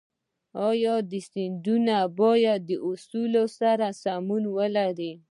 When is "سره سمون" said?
3.59-4.43